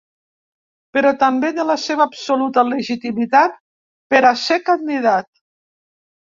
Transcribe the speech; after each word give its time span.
Però 0.97 1.09
també 1.23 1.51
de 1.57 1.65
la 1.71 1.75
seva 1.83 2.03
absoluta 2.07 2.63
legitimitat 2.71 3.61
per 4.15 4.23
a 4.31 4.33
ser 4.47 4.59
candidat. 4.73 5.31